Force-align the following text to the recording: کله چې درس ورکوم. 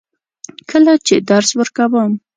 کله 0.69 0.93
چې 1.07 1.15
درس 1.29 1.49
ورکوم. 1.59 2.11